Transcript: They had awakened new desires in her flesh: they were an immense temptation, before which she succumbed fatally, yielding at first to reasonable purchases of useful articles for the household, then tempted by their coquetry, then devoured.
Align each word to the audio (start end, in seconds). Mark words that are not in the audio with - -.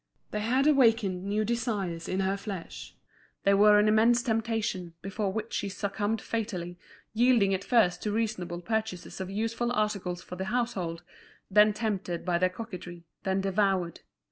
They 0.31 0.39
had 0.39 0.65
awakened 0.65 1.25
new 1.25 1.45
desires 1.45 2.09
in 2.09 2.21
her 2.21 2.35
flesh: 2.35 2.95
they 3.43 3.53
were 3.53 3.77
an 3.77 3.87
immense 3.87 4.23
temptation, 4.23 4.95
before 5.03 5.31
which 5.31 5.53
she 5.53 5.69
succumbed 5.69 6.21
fatally, 6.23 6.79
yielding 7.13 7.53
at 7.53 7.63
first 7.63 8.01
to 8.01 8.11
reasonable 8.11 8.61
purchases 8.61 9.21
of 9.21 9.29
useful 9.29 9.71
articles 9.71 10.23
for 10.23 10.37
the 10.37 10.45
household, 10.45 11.03
then 11.51 11.71
tempted 11.71 12.25
by 12.25 12.39
their 12.39 12.49
coquetry, 12.49 13.03
then 13.21 13.41
devoured. 13.41 13.99